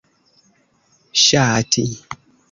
ŝati 1.23 1.83